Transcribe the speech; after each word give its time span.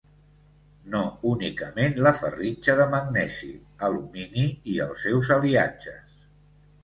No 0.93 1.01
únicament 1.31 1.99
la 2.07 2.13
ferritja 2.21 2.75
de 2.79 2.87
magnesi, 2.95 3.51
alumini 3.89 4.47
i 4.77 4.81
els 4.87 5.03
seus 5.09 5.31
aliatges. 5.39 6.19